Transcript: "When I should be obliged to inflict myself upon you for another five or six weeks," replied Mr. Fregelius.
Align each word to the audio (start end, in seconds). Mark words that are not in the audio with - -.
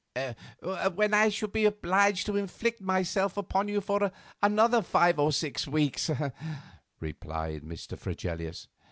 "When 0.95 1.13
I 1.13 1.29
should 1.29 1.51
be 1.51 1.65
obliged 1.65 2.25
to 2.25 2.35
inflict 2.35 2.81
myself 2.81 3.37
upon 3.37 3.67
you 3.67 3.81
for 3.81 4.11
another 4.41 4.81
five 4.81 5.19
or 5.19 5.31
six 5.31 5.67
weeks," 5.67 6.09
replied 6.99 7.61
Mr. 7.61 7.95
Fregelius. 7.95 8.67